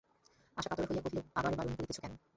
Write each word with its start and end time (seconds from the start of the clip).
আশা 0.57 0.69
কাতর 0.69 0.85
হইয়া 0.89 1.01
কহিল, 1.05 1.17
আবার 1.35 1.53
বারণ 1.57 1.73
করিতেছ 1.77 1.97
কেন। 2.01 2.13